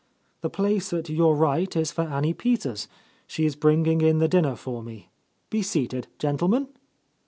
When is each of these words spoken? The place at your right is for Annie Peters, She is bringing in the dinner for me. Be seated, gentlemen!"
The 0.41 0.49
place 0.49 0.91
at 0.93 1.09
your 1.11 1.35
right 1.35 1.75
is 1.75 1.91
for 1.91 2.01
Annie 2.01 2.33
Peters, 2.33 2.87
She 3.27 3.45
is 3.45 3.55
bringing 3.55 4.01
in 4.01 4.17
the 4.17 4.27
dinner 4.27 4.55
for 4.55 4.81
me. 4.81 5.11
Be 5.51 5.61
seated, 5.61 6.07
gentlemen!" 6.17 6.69